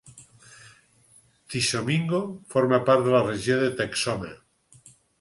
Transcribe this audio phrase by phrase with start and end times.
[1.51, 2.23] Tishomingo
[2.57, 4.37] forma part de la regió de Texoma.